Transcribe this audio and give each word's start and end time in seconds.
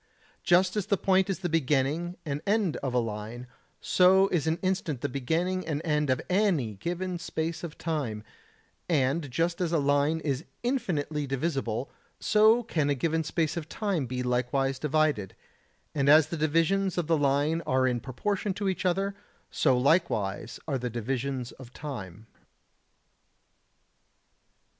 Just 0.41 0.75
as 0.75 0.87
the 0.87 0.97
point 0.97 1.29
is 1.29 1.37
the 1.41 1.47
beginning 1.47 2.17
and 2.25 2.41
end 2.47 2.75
of 2.77 2.95
a 2.95 2.97
line, 2.97 3.45
so 3.81 4.27
is 4.29 4.47
an 4.47 4.57
instant 4.63 5.01
the 5.01 5.07
beginning 5.07 5.63
and 5.67 5.79
end 5.85 6.09
of 6.09 6.19
any 6.27 6.73
given 6.73 7.19
space 7.19 7.63
of 7.63 7.77
time; 7.77 8.23
and 8.89 9.29
just 9.29 9.61
as 9.61 9.71
a 9.71 9.77
line 9.77 10.19
is 10.21 10.43
infinitely 10.63 11.27
divisible, 11.27 11.91
so 12.19 12.63
can 12.63 12.89
a 12.89 12.95
given 12.95 13.23
space 13.23 13.55
of 13.55 13.69
time 13.69 14.07
be 14.07 14.23
likewise 14.23 14.79
divided, 14.79 15.35
and 15.93 16.09
as 16.09 16.29
the 16.29 16.35
divisions 16.37 16.97
of 16.97 17.05
the 17.05 17.15
line 17.15 17.61
are 17.67 17.85
in 17.85 17.99
proportion 17.99 18.55
to 18.55 18.67
each 18.67 18.87
other, 18.87 19.13
so 19.51 19.77
likewise 19.77 20.59
are 20.67 20.79
the 20.79 20.89
divisions 20.89 21.51
of 21.51 21.71
time. 21.73 22.25